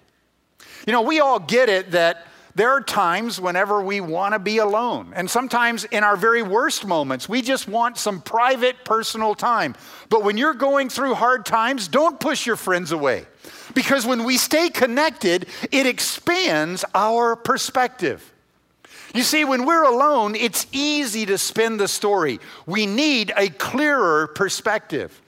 You 0.86 0.92
know, 0.92 1.02
we 1.02 1.20
all 1.20 1.38
get 1.40 1.68
it 1.68 1.92
that 1.92 2.26
there 2.54 2.70
are 2.70 2.80
times 2.80 3.38
whenever 3.38 3.82
we 3.82 4.00
want 4.00 4.32
to 4.32 4.38
be 4.38 4.58
alone. 4.58 5.12
And 5.14 5.30
sometimes 5.30 5.84
in 5.84 6.02
our 6.02 6.16
very 6.16 6.42
worst 6.42 6.86
moments, 6.86 7.28
we 7.28 7.42
just 7.42 7.68
want 7.68 7.98
some 7.98 8.22
private, 8.22 8.82
personal 8.84 9.34
time. 9.34 9.75
But 10.08 10.25
when 10.25 10.38
you're 10.38 10.54
going 10.54 10.88
through 10.88 11.14
hard 11.14 11.44
times, 11.44 11.86
don't 11.86 12.18
push 12.18 12.46
your 12.46 12.56
friends 12.56 12.92
away. 12.92 13.26
Because 13.75 14.06
when 14.06 14.25
we 14.25 14.38
stay 14.38 14.70
connected, 14.70 15.46
it 15.70 15.86
expands 15.86 16.82
our 16.94 17.36
perspective. 17.36 18.32
You 19.14 19.22
see, 19.22 19.44
when 19.44 19.66
we're 19.66 19.84
alone, 19.84 20.34
it's 20.34 20.66
easy 20.72 21.26
to 21.26 21.36
spin 21.36 21.76
the 21.76 21.88
story. 21.88 22.40
We 22.64 22.86
need 22.86 23.32
a 23.36 23.48
clearer 23.50 24.28
perspective. 24.28 25.20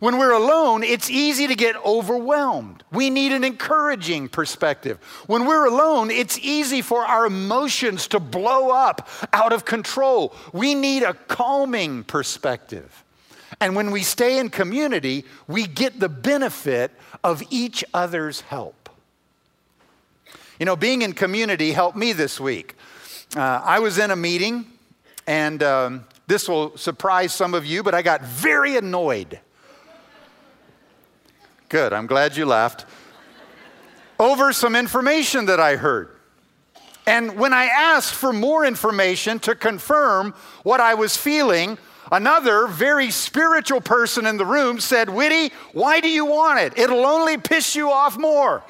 When 0.00 0.18
we're 0.18 0.32
alone, 0.32 0.84
it's 0.84 1.10
easy 1.10 1.48
to 1.48 1.54
get 1.54 1.76
overwhelmed. 1.84 2.84
We 2.92 3.10
need 3.10 3.32
an 3.32 3.42
encouraging 3.42 4.28
perspective. 4.28 4.98
When 5.26 5.44
we're 5.44 5.66
alone, 5.66 6.10
it's 6.10 6.38
easy 6.38 6.82
for 6.82 7.04
our 7.04 7.26
emotions 7.26 8.06
to 8.08 8.20
blow 8.20 8.70
up 8.70 9.08
out 9.32 9.52
of 9.52 9.64
control. 9.64 10.34
We 10.52 10.74
need 10.74 11.02
a 11.02 11.14
calming 11.14 12.04
perspective. 12.04 13.04
And 13.60 13.74
when 13.74 13.90
we 13.90 14.02
stay 14.02 14.38
in 14.38 14.50
community, 14.50 15.24
we 15.48 15.66
get 15.66 15.98
the 15.98 16.08
benefit 16.08 16.92
of 17.24 17.42
each 17.50 17.84
other's 17.92 18.42
help. 18.42 18.88
You 20.60 20.66
know, 20.66 20.76
being 20.76 21.02
in 21.02 21.12
community 21.12 21.72
helped 21.72 21.96
me 21.96 22.12
this 22.12 22.38
week. 22.38 22.76
Uh, 23.36 23.40
I 23.40 23.80
was 23.80 23.98
in 23.98 24.10
a 24.10 24.16
meeting, 24.16 24.66
and 25.26 25.62
um, 25.62 26.04
this 26.28 26.48
will 26.48 26.76
surprise 26.76 27.34
some 27.34 27.54
of 27.54 27.66
you, 27.66 27.82
but 27.82 27.94
I 27.94 28.02
got 28.02 28.22
very 28.22 28.76
annoyed 28.76 29.40
Good, 31.68 31.92
I'm 31.92 32.06
glad 32.06 32.34
you 32.36 32.46
laughed. 32.46 32.86
Over 34.18 34.52
some 34.52 34.74
information 34.74 35.46
that 35.46 35.60
I 35.60 35.76
heard. 35.76 36.16
And 37.06 37.38
when 37.38 37.52
I 37.52 37.66
asked 37.66 38.14
for 38.14 38.32
more 38.32 38.64
information 38.64 39.38
to 39.40 39.54
confirm 39.54 40.34
what 40.62 40.80
I 40.80 40.94
was 40.94 41.16
feeling, 41.16 41.76
another 42.10 42.66
very 42.66 43.10
spiritual 43.10 43.80
person 43.80 44.26
in 44.26 44.38
the 44.38 44.46
room 44.46 44.80
said, 44.80 45.10
Witty, 45.10 45.52
why 45.72 46.00
do 46.00 46.08
you 46.08 46.24
want 46.24 46.58
it? 46.60 46.78
It'll 46.78 47.04
only 47.04 47.36
piss 47.36 47.76
you 47.76 47.90
off 47.90 48.18
more. 48.18 48.62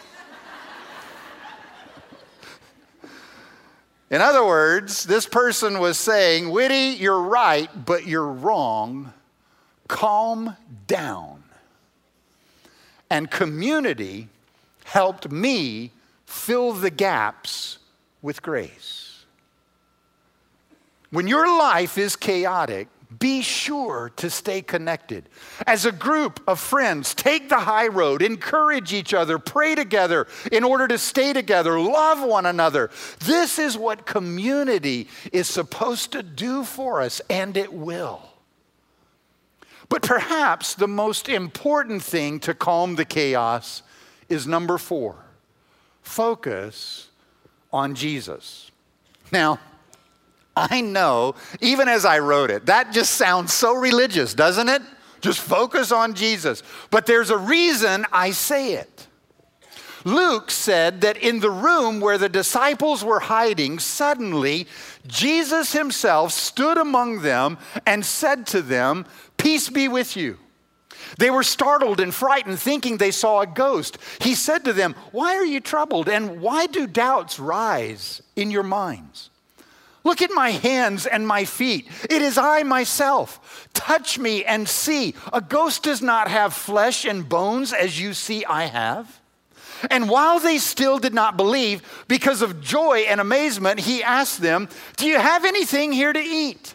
in 4.11 4.21
other 4.21 4.45
words, 4.45 5.05
this 5.05 5.27
person 5.27 5.79
was 5.79 5.99
saying, 5.99 6.51
Witty, 6.51 6.97
you're 6.99 7.23
right, 7.23 7.71
but 7.87 8.07
you're 8.07 8.27
wrong. 8.27 9.13
Calm 9.87 10.57
down 10.89 11.38
and 13.11 13.31
community 13.31 14.29
helped 14.85 15.31
me 15.31 15.93
fill 16.25 16.73
the 16.73 16.91
gaps 16.91 17.79
with 18.23 18.43
grace. 18.43 19.25
When 21.11 21.27
your 21.27 21.47
life 21.59 21.97
is 21.97 22.17
chaotic, 22.17 22.89
be 23.19 23.41
sure 23.41 24.13
to 24.17 24.29
stay 24.29 24.61
connected. 24.61 25.31
As 25.67 25.87
a 25.87 25.93
group 25.93 26.41
of 26.47 26.61
friends, 26.61 27.15
take 27.15 27.49
the 27.49 27.61
high 27.61 27.87
road, 27.87 28.21
encourage 28.21 28.93
each 28.93 29.15
other, 29.15 29.39
pray 29.39 29.75
together 29.75 30.27
in 30.53 30.63
order 30.63 30.87
to 30.89 30.99
stay 30.99 31.33
together, 31.33 31.81
love 31.81 32.23
one 32.23 32.45
another. 32.45 32.91
This 33.21 33.59
is 33.59 33.79
what 33.79 34.05
community 34.05 35.09
is 35.33 35.49
supposed 35.49 36.13
to 36.13 36.23
do 36.23 36.65
for 36.65 37.01
us, 37.01 37.23
and 37.31 37.57
it 37.57 37.73
will. 37.73 38.28
But 39.89 40.03
perhaps 40.03 40.75
the 40.75 40.89
most 40.89 41.29
important 41.29 42.03
thing 42.03 42.41
to 42.41 42.55
calm 42.55 42.97
the 42.97 43.05
chaos 43.05 43.83
is 44.29 44.47
number 44.47 44.79
four 44.79 45.17
focus 46.03 47.09
on 47.73 47.95
Jesus. 47.95 48.71
Now, 49.31 49.61
I 50.57 50.81
know, 50.81 51.35
even 51.61 51.87
as 51.89 52.05
I 52.05 52.19
wrote 52.19 52.51
it, 52.51 52.67
that 52.67 52.93
just 52.93 53.15
sounds 53.15 53.53
so 53.53 53.75
religious, 53.75 54.35
doesn't 54.35 54.69
it? 54.69 54.83
Just 55.21 55.41
focus 55.41 55.93
on 55.93 56.15
Jesus. 56.15 56.63
But 56.91 57.07
there's 57.07 57.31
a 57.31 57.37
reason 57.37 58.07
I 58.13 58.31
say 58.31 58.75
it. 58.75 59.08
Luke 60.05 60.51
said 60.51 61.01
that 61.01 61.17
in 61.17 61.41
the 61.41 61.51
room 61.51 62.01
where 62.01 62.19
the 62.19 62.29
disciples 62.29 63.05
were 63.05 63.21
hiding, 63.21 63.79
suddenly 63.79 64.67
Jesus 65.07 65.73
himself 65.73 66.33
stood 66.33 66.79
among 66.79 67.23
them 67.23 67.59
and 67.87 68.05
said 68.05 68.47
to 68.49 68.63
them, 68.63 69.07
Peace 69.37 69.69
be 69.69 69.89
with 69.89 70.17
you. 70.17 70.39
They 71.19 71.31
were 71.31 71.43
startled 71.43 72.01
and 72.01 72.15
frightened, 72.15 72.59
thinking 72.59 72.97
they 72.97 73.11
saw 73.11 73.41
a 73.41 73.47
ghost. 73.47 73.99
He 74.21 74.35
said 74.35 74.65
to 74.65 74.73
them, 74.73 74.95
Why 75.13 75.37
are 75.37 75.45
you 75.45 75.61
troubled, 75.61 76.09
and 76.09 76.41
why 76.41 76.67
do 76.67 76.87
doubts 76.87 77.39
rise 77.39 78.23
in 78.37 78.51
your 78.51 78.63
minds? 78.63 79.31
Look 80.05 80.23
at 80.23 80.31
my 80.31 80.51
hands 80.51 81.07
and 81.07 81.27
my 81.27 81.45
feet. 81.45 81.89
It 82.09 82.23
is 82.23 82.39
I 82.39 82.63
myself. 82.63 83.69
Touch 83.75 84.19
me 84.19 84.45
and 84.45 84.69
see. 84.69 85.15
A 85.33 85.41
ghost 85.41 85.83
does 85.83 86.01
not 86.01 86.29
have 86.29 86.55
flesh 86.55 87.05
and 87.05 87.29
bones 87.29 87.73
as 87.73 88.01
you 88.01 88.15
see 88.15 88.45
I 88.45 88.67
have. 88.67 89.21
And 89.91 90.09
while 90.09 90.39
they 90.39 90.59
still 90.59 90.99
did 90.99 91.15
not 91.15 91.37
believe, 91.37 91.83
because 92.09 92.43
of 92.43 92.61
joy 92.61 93.01
and 93.09 93.21
amazement, 93.21 93.81
he 93.81 94.03
asked 94.03 94.41
them, 94.41 94.69
Do 94.97 95.07
you 95.07 95.19
have 95.19 95.45
anything 95.45 95.93
here 95.93 96.13
to 96.13 96.21
eat? 96.21 96.75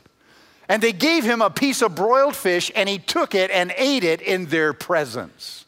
And 0.69 0.81
they 0.81 0.93
gave 0.93 1.24
him 1.24 1.41
a 1.41 1.50
piece 1.50 1.81
of 1.81 1.95
broiled 1.95 2.36
fish, 2.36 2.72
and 2.75 2.88
he 2.88 2.98
took 2.98 3.36
it 3.36 3.51
and 3.51 3.74
ate 3.77 4.03
it 4.03 4.22
in 4.22 4.45
their 4.45 4.74
presence. 4.74 5.62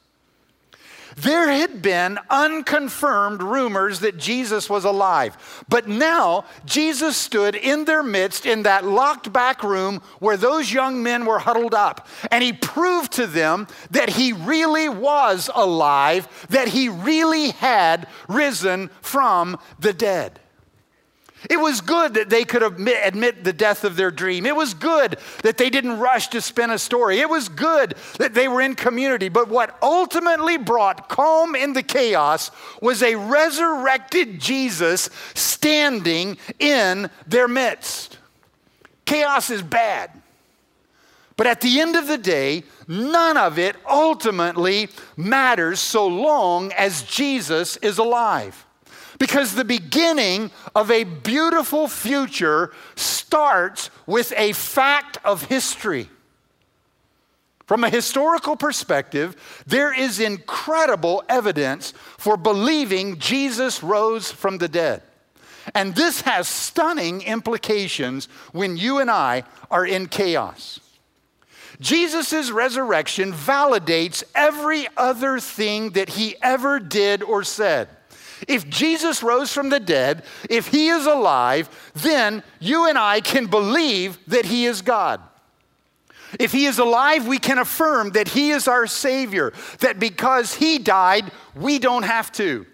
There 1.16 1.50
had 1.50 1.82
been 1.82 2.20
unconfirmed 2.30 3.42
rumors 3.42 4.02
that 4.02 4.18
Jesus 4.18 4.70
was 4.70 4.84
alive. 4.84 5.64
But 5.70 5.88
now 5.88 6.46
Jesus 6.66 7.16
stood 7.16 7.56
in 7.56 7.86
their 7.86 8.04
midst 8.04 8.46
in 8.46 8.64
that 8.64 8.84
locked 8.84 9.32
back 9.32 9.64
room 9.64 10.02
where 10.20 10.36
those 10.36 10.74
young 10.74 11.02
men 11.02 11.26
were 11.26 11.40
huddled 11.40 11.74
up. 11.74 12.08
And 12.32 12.44
he 12.44 12.52
proved 12.52 13.14
to 13.14 13.28
them 13.28 13.68
that 13.92 14.10
he 14.10 14.34
really 14.34 14.90
was 14.90 15.50
alive, 15.56 16.28
that 16.50 16.68
he 16.68 16.90
really 16.90 17.52
had 17.52 18.08
risen 18.28 18.90
from 19.02 19.58
the 19.80 19.94
dead. 19.94 20.42
It 21.50 21.60
was 21.60 21.82
good 21.82 22.16
that 22.16 22.30
they 22.30 22.44
could 22.44 22.64
admit, 22.64 22.98
admit, 23.04 23.44
the 23.44 23.54
death 23.54 23.84
of 23.84 23.96
their 23.96 24.10
dream. 24.10 24.46
It 24.46 24.56
was 24.56 24.74
good 24.74 25.18
that 25.44 25.58
they 25.58 25.70
didn't 25.70 26.00
rush 26.00 26.30
to 26.30 26.42
spin 26.42 26.72
a 26.72 26.80
story. 26.80 27.20
It 27.20 27.30
was 27.30 27.50
good 27.50 27.96
that 28.18 28.34
they 28.34 28.48
were 28.48 28.62
in 28.62 28.74
community. 28.74 29.30
But 29.30 29.48
what 29.48 29.78
ultimately 29.82 30.58
brought 30.58 31.08
calm 31.10 31.56
in 31.56 31.74
the 31.74 31.84
chaos 31.84 32.52
was 32.82 33.04
a 33.04 33.16
resurrected 33.16 34.40
Jesus 34.40 35.10
standing 35.36 36.38
in 36.58 37.10
their 37.28 37.48
midst. 37.48 38.18
Chaos 39.06 39.50
is 39.52 39.62
bad. 39.62 40.12
But 41.38 41.48
at 41.48 41.62
the 41.62 41.82
end 41.82 41.96
of 41.96 42.08
the 42.08 42.18
day, 42.18 42.64
none 42.88 43.38
of 43.38 43.60
it 43.60 43.76
ultimately 43.88 44.88
matters 45.18 45.80
so 45.80 46.08
long 46.08 46.72
as 46.72 47.04
Jesus 47.04 47.78
is 47.78 47.98
alive. 47.98 48.65
Because 49.18 49.56
the 49.56 49.66
beginning 49.66 50.52
of 50.76 50.92
a 50.92 51.04
beautiful 51.04 51.88
future 51.88 52.74
starts 52.96 53.90
with 54.06 54.34
a 54.36 54.54
fact 54.54 55.18
of 55.24 55.44
history. 55.44 56.10
From 57.66 57.84
a 57.84 57.90
historical 57.90 58.56
perspective, 58.56 59.64
there 59.66 59.94
is 59.94 60.20
incredible 60.20 61.24
evidence 61.28 61.94
for 62.18 62.38
believing 62.38 63.18
Jesus 63.18 63.82
rose 63.82 64.32
from 64.32 64.60
the 64.60 64.68
dead. 64.68 65.02
And 65.74 65.96
this 65.96 66.22
has 66.22 66.48
stunning 66.48 67.24
implications 67.24 68.28
when 68.52 68.78
you 68.78 69.00
and 69.00 69.10
I 69.10 69.44
are 69.72 69.86
in 69.86 70.08
chaos. 70.08 70.80
Jesus' 71.80 72.52
resurrection 72.52 73.34
validates 73.34 74.24
every 74.36 74.88
other 74.96 75.40
thing 75.40 75.92
that 75.92 76.10
he 76.10 76.36
ever 76.42 76.80
did 76.80 77.24
or 77.24 77.44
said. 77.44 77.90
If 78.48 78.68
Jesus 78.70 79.24
rose 79.24 79.52
from 79.52 79.70
the 79.70 79.80
dead, 79.80 80.24
if 80.50 80.68
he 80.68 80.90
is 80.90 81.06
alive, 81.06 81.70
then 81.96 82.44
you 82.60 82.88
and 82.88 82.98
I 82.98 83.22
can 83.22 83.48
believe 83.48 84.18
that 84.28 84.46
he 84.46 84.66
is 84.66 84.82
God. 84.82 85.22
If 86.40 86.52
he 86.52 86.66
is 86.66 86.80
alive, 86.80 87.28
we 87.28 87.38
can 87.38 87.58
affirm 87.58 88.12
that 88.12 88.28
he 88.28 88.52
is 88.52 88.68
our 88.68 88.88
Savior, 88.88 89.54
that 89.80 90.00
because 90.00 90.54
he 90.54 90.80
died, 90.80 91.32
we 91.56 91.80
don't 91.80 92.04
have 92.04 92.32
to. 92.34 92.66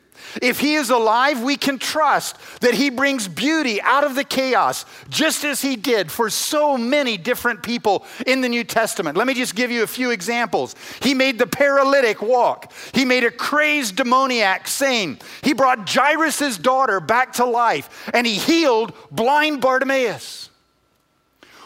If 0.42 0.60
he 0.60 0.76
is 0.76 0.90
alive, 0.90 1.42
we 1.42 1.58
can 1.58 1.80
trust 1.80 2.38
that 2.62 2.74
he 2.74 2.90
brings 2.90 3.28
beauty 3.28 3.82
out 3.82 4.04
of 4.04 4.16
the 4.16 4.24
chaos, 4.24 4.86
just 5.10 5.44
as 5.44 5.62
he 5.62 5.76
did 5.76 6.12
for 6.12 6.30
so 6.30 6.78
many 6.78 7.18
different 7.18 7.64
people 7.64 8.06
in 8.26 8.42
the 8.42 8.50
New 8.50 8.64
Testament. 8.64 9.18
Let 9.18 9.28
me 9.28 9.34
just 9.34 9.56
give 9.56 9.72
you 9.72 9.84
a 9.84 9.88
few 9.88 10.12
examples. 10.12 10.76
He 11.02 11.14
made 11.14 11.40
the 11.40 11.48
paralytic 11.48 12.22
walk, 12.22 12.72
he 12.94 13.06
made 13.06 13.24
a 13.24 13.32
crazed 13.32 13.96
demoniac 13.96 14.68
sane, 14.68 15.18
he 15.42 15.54
brought 15.54 15.90
Jairus' 15.90 16.58
daughter 16.58 17.00
back 17.00 17.34
to 17.34 17.46
life, 17.46 18.10
and 18.14 18.26
he 18.28 18.36
healed 18.36 18.94
blind 19.12 19.62
Bartimaeus. 19.62 20.50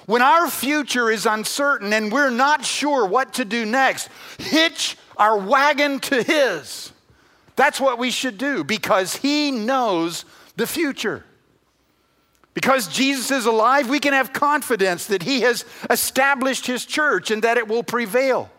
When 0.06 0.22
our 0.22 0.50
future 0.50 1.10
is 1.10 1.26
uncertain 1.26 1.92
and 1.92 2.12
we're 2.12 2.30
not 2.30 2.64
sure 2.64 3.08
what 3.08 3.34
to 3.36 3.46
do 3.46 3.66
next, 3.66 4.10
hitch 4.38 4.98
our 5.18 5.38
wagon 5.38 6.00
to 6.02 6.22
his 6.22 6.92
that's 7.56 7.80
what 7.80 7.98
we 7.98 8.12
should 8.12 8.38
do 8.38 8.64
because 8.64 9.16
He 9.16 9.52
knows 9.52 10.26
the 10.56 10.68
future. 10.68 11.24
Because 12.54 12.88
Jesus 12.88 13.32
is 13.32 13.46
alive, 13.46 13.90
we 13.90 14.00
can 14.00 14.14
have 14.14 14.32
confidence 14.34 15.08
that 15.08 15.24
He 15.24 15.42
has 15.42 15.66
established 15.90 16.66
His 16.66 16.86
church 16.86 17.30
and 17.32 17.44
that 17.44 17.58
it 17.58 17.68
will 17.68 17.84
prevail. 17.84 18.50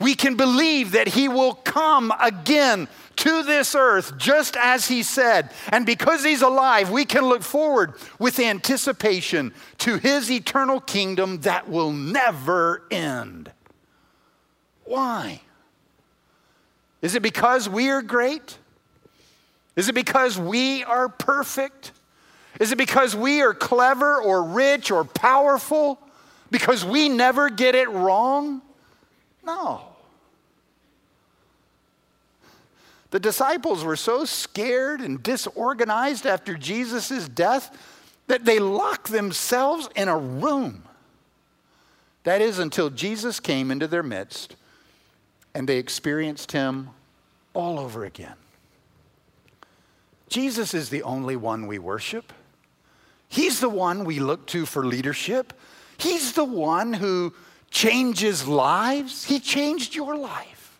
We 0.00 0.14
can 0.14 0.36
believe 0.36 0.92
that 0.92 1.08
He 1.08 1.28
will 1.28 1.54
come 1.54 2.12
again 2.20 2.88
to 3.16 3.42
this 3.44 3.74
earth 3.74 4.18
just 4.18 4.56
as 4.56 4.88
He 4.88 5.02
said. 5.02 5.50
And 5.68 5.86
because 5.86 6.24
He's 6.24 6.42
alive, 6.42 6.90
we 6.90 7.04
can 7.04 7.24
look 7.24 7.42
forward 7.42 7.94
with 8.18 8.38
anticipation 8.38 9.54
to 9.78 9.96
His 9.96 10.30
eternal 10.30 10.80
kingdom 10.80 11.40
that 11.42 11.68
will 11.68 11.92
never 11.92 12.82
end. 12.90 13.52
Why? 14.84 15.40
Is 17.02 17.14
it 17.14 17.22
because 17.22 17.68
we 17.68 17.90
are 17.90 18.02
great? 18.02 18.58
Is 19.76 19.88
it 19.88 19.94
because 19.94 20.38
we 20.38 20.82
are 20.84 21.08
perfect? 21.08 21.92
Is 22.58 22.72
it 22.72 22.78
because 22.78 23.14
we 23.14 23.42
are 23.42 23.52
clever 23.52 24.20
or 24.20 24.42
rich 24.42 24.90
or 24.90 25.04
powerful? 25.04 26.00
Because 26.50 26.84
we 26.84 27.08
never 27.08 27.50
get 27.50 27.74
it 27.74 27.88
wrong? 27.90 28.62
No. 29.44 29.82
The 33.10 33.20
disciples 33.20 33.84
were 33.84 33.96
so 33.96 34.24
scared 34.24 35.00
and 35.00 35.22
disorganized 35.22 36.26
after 36.26 36.54
Jesus' 36.54 37.28
death 37.28 37.76
that 38.26 38.44
they 38.44 38.58
locked 38.58 39.10
themselves 39.10 39.88
in 39.94 40.08
a 40.08 40.18
room. 40.18 40.82
That 42.24 42.40
is 42.40 42.58
until 42.58 42.90
Jesus 42.90 43.38
came 43.38 43.70
into 43.70 43.86
their 43.86 44.02
midst 44.02 44.56
and 45.56 45.66
they 45.66 45.78
experienced 45.78 46.52
him 46.52 46.90
all 47.54 47.80
over 47.80 48.04
again. 48.04 48.34
Jesus 50.28 50.74
is 50.74 50.90
the 50.90 51.02
only 51.02 51.34
one 51.34 51.66
we 51.66 51.78
worship. 51.78 52.30
He's 53.26 53.58
the 53.58 53.70
one 53.70 54.04
we 54.04 54.20
look 54.20 54.46
to 54.48 54.66
for 54.66 54.84
leadership. 54.84 55.54
He's 55.96 56.34
the 56.34 56.44
one 56.44 56.92
who 56.92 57.32
changes 57.70 58.46
lives. 58.46 59.24
He 59.24 59.40
changed 59.40 59.94
your 59.94 60.14
life. 60.14 60.78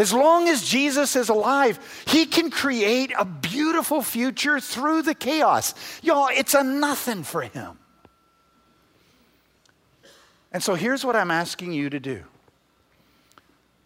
As 0.00 0.12
long 0.12 0.48
as 0.48 0.68
Jesus 0.68 1.14
is 1.14 1.28
alive, 1.28 1.78
He 2.08 2.26
can 2.26 2.50
create 2.50 3.12
a 3.16 3.24
beautiful 3.24 4.02
future 4.02 4.58
through 4.58 5.02
the 5.02 5.14
chaos. 5.14 5.72
Y'all, 6.02 6.30
it's 6.34 6.54
a 6.54 6.64
nothing 6.64 7.22
for 7.22 7.42
Him. 7.42 7.78
And 10.50 10.60
so 10.60 10.74
here's 10.74 11.04
what 11.04 11.14
I'm 11.14 11.30
asking 11.30 11.70
you 11.70 11.90
to 11.90 12.00
do 12.00 12.24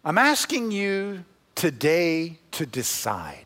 I'm 0.03 0.17
asking 0.17 0.71
you 0.71 1.25
today 1.55 2.39
to 2.51 2.65
decide. 2.65 3.45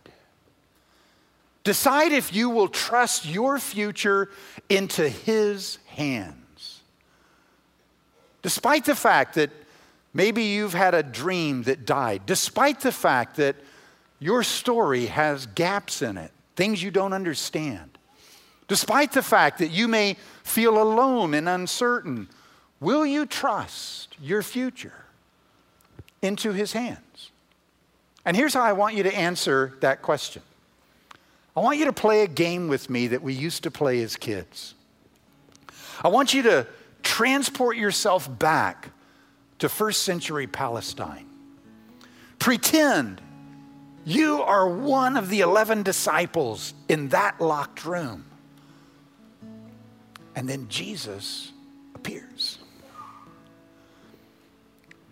Decide 1.63 2.11
if 2.11 2.33
you 2.33 2.49
will 2.49 2.67
trust 2.67 3.25
your 3.25 3.57
future 3.57 4.29
into 4.69 5.09
His 5.09 5.79
hands. 5.87 6.81
Despite 8.41 8.85
the 8.85 8.95
fact 8.95 9.35
that 9.35 9.49
maybe 10.13 10.43
you've 10.43 10.73
had 10.73 10.93
a 10.93 11.01
dream 11.01 11.63
that 11.63 11.85
died, 11.85 12.25
despite 12.25 12.81
the 12.81 12.91
fact 12.91 13.37
that 13.37 13.55
your 14.19 14.43
story 14.43 15.07
has 15.07 15.47
gaps 15.47 16.01
in 16.01 16.17
it, 16.17 16.31
things 16.55 16.83
you 16.83 16.91
don't 16.91 17.13
understand, 17.13 17.97
despite 18.67 19.13
the 19.13 19.23
fact 19.23 19.57
that 19.59 19.71
you 19.71 19.87
may 19.87 20.17
feel 20.43 20.79
alone 20.79 21.33
and 21.33 21.49
uncertain, 21.49 22.29
will 22.79 23.05
you 23.05 23.25
trust 23.25 24.15
your 24.21 24.43
future? 24.43 25.02
Into 26.23 26.53
his 26.53 26.73
hands? 26.73 27.31
And 28.25 28.37
here's 28.37 28.53
how 28.53 28.61
I 28.61 28.73
want 28.73 28.95
you 28.95 29.03
to 29.03 29.15
answer 29.15 29.73
that 29.81 30.01
question 30.01 30.41
I 31.55 31.59
want 31.59 31.77
you 31.77 31.85
to 31.85 31.93
play 31.93 32.23
a 32.23 32.27
game 32.27 32.67
with 32.67 32.89
me 32.89 33.07
that 33.07 33.21
we 33.21 33.33
used 33.33 33.63
to 33.63 33.71
play 33.71 34.01
as 34.01 34.15
kids. 34.15 34.73
I 36.03 36.07
want 36.07 36.33
you 36.33 36.41
to 36.43 36.67
transport 37.03 37.77
yourself 37.77 38.27
back 38.39 38.89
to 39.59 39.69
first 39.69 40.03
century 40.03 40.47
Palestine. 40.47 41.27
Pretend 42.39 43.21
You 44.05 44.41
are 44.41 44.67
one 44.67 45.15
of 45.15 45.29
the 45.29 45.39
11 45.39 45.83
disciples 45.83 46.73
in 46.89 47.07
that 47.09 47.39
locked 47.39 47.85
room. 47.85 48.25
And 50.35 50.49
then 50.49 50.67
Jesus 50.67 51.52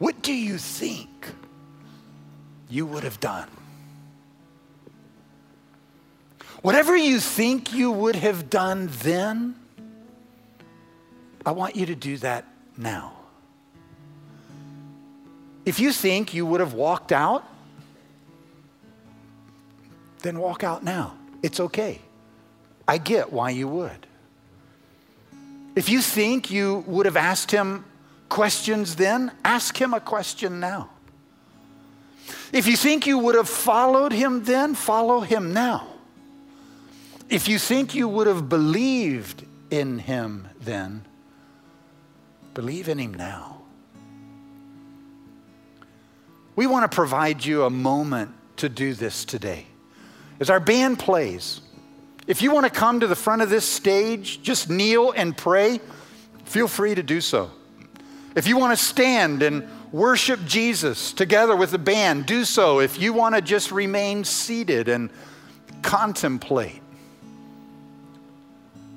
What 0.01 0.23
do 0.23 0.33
you 0.33 0.57
think 0.57 1.27
you 2.67 2.87
would 2.87 3.03
have 3.03 3.19
done? 3.19 3.47
Whatever 6.63 6.97
you 6.97 7.19
think 7.19 7.71
you 7.71 7.91
would 7.91 8.15
have 8.15 8.49
done 8.49 8.89
then, 9.03 9.53
I 11.45 11.51
want 11.51 11.75
you 11.75 11.85
to 11.85 11.93
do 11.93 12.17
that 12.17 12.45
now. 12.75 13.13
If 15.67 15.79
you 15.79 15.91
think 15.91 16.33
you 16.33 16.47
would 16.47 16.61
have 16.61 16.73
walked 16.73 17.11
out, 17.11 17.45
then 20.23 20.39
walk 20.39 20.63
out 20.63 20.83
now. 20.83 21.15
It's 21.43 21.59
okay. 21.59 22.01
I 22.87 22.97
get 22.97 23.31
why 23.31 23.51
you 23.51 23.67
would. 23.67 24.07
If 25.75 25.89
you 25.89 26.01
think 26.01 26.49
you 26.49 26.83
would 26.87 27.05
have 27.05 27.17
asked 27.17 27.51
him 27.51 27.85
questions 28.31 28.95
then, 28.95 29.29
ask 29.43 29.79
him 29.79 29.93
a 29.93 29.99
question 29.99 30.61
now. 30.61 30.89
If 32.53 32.65
you 32.65 32.77
think 32.77 33.05
you 33.05 33.19
would 33.19 33.35
have 33.35 33.49
followed 33.49 34.13
him 34.13 34.45
then, 34.45 34.73
follow 34.73 35.19
him 35.19 35.53
now. 35.53 35.85
If 37.29 37.49
you 37.49 37.59
think 37.59 37.93
you 37.93 38.07
would 38.07 38.27
have 38.27 38.47
believed 38.47 39.45
in 39.69 39.99
him 39.99 40.47
then, 40.61 41.05
believe 42.53 42.87
in 42.87 42.97
him 42.97 43.13
now. 43.13 43.61
We 46.55 46.67
want 46.67 46.89
to 46.89 46.95
provide 46.95 47.43
you 47.43 47.65
a 47.65 47.69
moment 47.69 48.31
to 48.57 48.69
do 48.69 48.93
this 48.93 49.25
today. 49.25 49.65
As 50.39 50.49
our 50.49 50.61
band 50.61 50.99
plays, 50.99 51.59
if 52.27 52.41
you 52.41 52.53
want 52.53 52.65
to 52.65 52.71
come 52.71 53.01
to 53.01 53.07
the 53.07 53.15
front 53.15 53.41
of 53.41 53.49
this 53.49 53.65
stage, 53.65 54.41
just 54.41 54.69
kneel 54.69 55.11
and 55.11 55.35
pray, 55.35 55.81
feel 56.45 56.69
free 56.69 56.95
to 56.95 57.03
do 57.03 57.19
so. 57.19 57.51
If 58.35 58.47
you 58.47 58.57
want 58.57 58.77
to 58.77 58.83
stand 58.83 59.43
and 59.43 59.67
worship 59.91 60.39
Jesus 60.45 61.11
together 61.11 61.55
with 61.55 61.71
the 61.71 61.77
band, 61.77 62.25
do 62.25 62.45
so. 62.45 62.79
If 62.79 62.99
you 62.99 63.13
want 63.13 63.35
to 63.35 63.41
just 63.41 63.71
remain 63.71 64.23
seated 64.23 64.87
and 64.87 65.09
contemplate, 65.81 66.81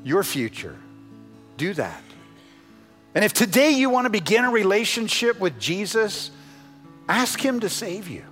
your 0.04 0.22
future. 0.22 0.76
Do 1.56 1.74
that. 1.74 2.02
And 3.14 3.24
if 3.24 3.32
today 3.32 3.70
you 3.70 3.90
want 3.90 4.04
to 4.04 4.10
begin 4.10 4.44
a 4.44 4.50
relationship 4.50 5.40
with 5.40 5.58
Jesus, 5.58 6.30
ask 7.08 7.40
Him 7.40 7.60
to 7.60 7.68
save 7.68 8.08
you. 8.08 8.24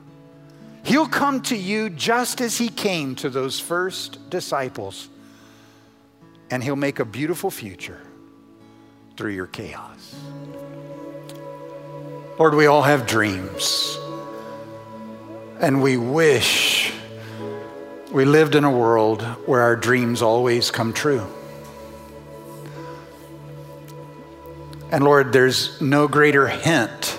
He'll 0.84 1.08
come 1.08 1.40
to 1.42 1.56
you 1.56 1.88
just 1.90 2.40
as 2.40 2.58
He 2.58 2.68
came 2.68 3.14
to 3.16 3.30
those 3.30 3.58
first 3.58 4.28
disciples, 4.28 5.08
and 6.50 6.62
He'll 6.62 6.76
make 6.76 6.98
a 6.98 7.04
beautiful 7.04 7.50
future 7.50 8.00
through 9.16 9.32
your 9.32 9.46
chaos. 9.46 10.14
Lord, 12.42 12.56
we 12.56 12.66
all 12.66 12.82
have 12.82 13.06
dreams, 13.06 13.96
and 15.60 15.80
we 15.80 15.96
wish 15.96 16.92
we 18.10 18.24
lived 18.24 18.56
in 18.56 18.64
a 18.64 18.70
world 18.70 19.22
where 19.46 19.60
our 19.60 19.76
dreams 19.76 20.22
always 20.22 20.72
come 20.72 20.92
true. 20.92 21.24
And 24.90 25.04
Lord, 25.04 25.32
there's 25.32 25.80
no 25.80 26.08
greater 26.08 26.48
hint 26.48 27.16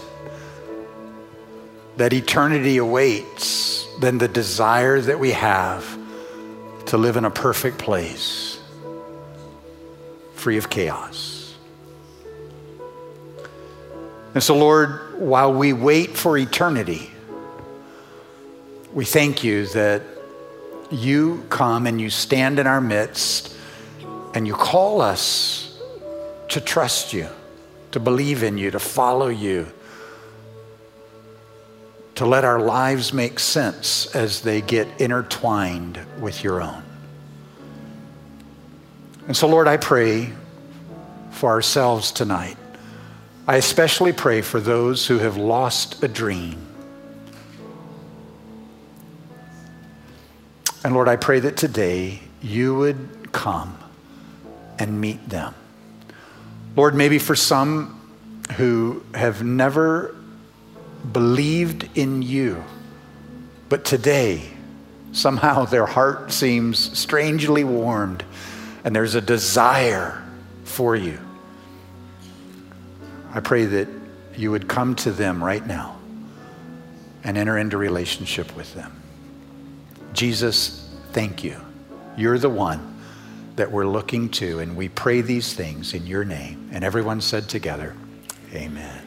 that 1.95 2.11
eternity 2.11 2.75
awaits 2.75 3.87
than 4.01 4.17
the 4.17 4.27
desire 4.27 4.99
that 4.99 5.21
we 5.21 5.31
have 5.31 5.85
to 6.87 6.97
live 6.97 7.15
in 7.15 7.23
a 7.23 7.31
perfect 7.31 7.77
place, 7.77 8.59
free 10.33 10.57
of 10.57 10.69
chaos. 10.69 11.42
And 14.33 14.41
so, 14.41 14.55
Lord, 14.55 15.19
while 15.19 15.53
we 15.53 15.73
wait 15.73 16.17
for 16.17 16.37
eternity, 16.37 17.11
we 18.93 19.05
thank 19.05 19.43
you 19.43 19.67
that 19.67 20.01
you 20.91 21.45
come 21.49 21.87
and 21.87 21.99
you 21.99 22.09
stand 22.09 22.59
in 22.59 22.67
our 22.67 22.81
midst 22.81 23.55
and 24.33 24.47
you 24.47 24.53
call 24.53 25.01
us 25.01 25.79
to 26.49 26.61
trust 26.61 27.13
you 27.13 27.27
to 27.93 27.99
believe 27.99 28.41
in 28.41 28.57
you, 28.57 28.71
to 28.71 28.79
follow 28.79 29.27
you, 29.27 29.67
to 32.15 32.25
let 32.25 32.43
our 32.43 32.59
lives 32.59 33.13
make 33.13 33.39
sense 33.39 34.07
as 34.15 34.41
they 34.41 34.61
get 34.61 34.87
intertwined 34.99 35.99
with 36.19 36.43
your 36.43 36.59
own. 36.59 36.83
And 39.27 39.37
so, 39.37 39.47
Lord, 39.47 39.67
I 39.67 39.77
pray 39.77 40.33
for 41.29 41.51
ourselves 41.51 42.11
tonight. 42.11 42.57
I 43.45 43.57
especially 43.57 44.13
pray 44.13 44.41
for 44.41 44.61
those 44.61 45.07
who 45.07 45.17
have 45.17 45.35
lost 45.35 46.01
a 46.01 46.07
dream. 46.07 46.65
And 50.85 50.93
Lord, 50.93 51.09
I 51.09 51.17
pray 51.17 51.41
that 51.41 51.57
today 51.57 52.21
you 52.41 52.75
would 52.75 53.33
come 53.33 53.77
and 54.79 55.01
meet 55.01 55.27
them. 55.27 55.53
Lord, 56.77 56.95
maybe 56.95 57.19
for 57.19 57.35
some 57.35 57.99
who 58.55 59.03
have 59.13 59.43
never 59.43 60.15
believed 61.11 61.89
in 61.95 62.21
you, 62.21 62.63
but 63.67 63.83
today 63.83 64.51
somehow 65.11 65.65
their 65.65 65.85
heart 65.85 66.31
seems 66.31 66.97
strangely 66.97 67.65
warmed 67.65 68.23
and 68.85 68.95
there's 68.95 69.15
a 69.15 69.21
desire 69.21 70.23
for 70.63 70.95
you. 70.95 71.19
I 73.33 73.39
pray 73.39 73.65
that 73.65 73.87
you 74.35 74.51
would 74.51 74.67
come 74.67 74.95
to 74.95 75.11
them 75.11 75.43
right 75.43 75.65
now 75.65 75.97
and 77.23 77.37
enter 77.37 77.57
into 77.57 77.77
relationship 77.77 78.55
with 78.55 78.73
them. 78.73 79.01
Jesus, 80.13 80.89
thank 81.11 81.43
you. 81.43 81.59
You're 82.15 82.37
the 82.37 82.49
one 82.49 82.93
that 83.55 83.71
we're 83.71 83.87
looking 83.87 84.29
to. 84.29 84.59
And 84.59 84.75
we 84.75 84.89
pray 84.89 85.21
these 85.21 85.53
things 85.53 85.93
in 85.93 86.05
your 86.05 86.23
name. 86.23 86.69
And 86.71 86.83
everyone 86.83 87.21
said 87.21 87.49
together, 87.49 87.95
Amen. 88.53 89.02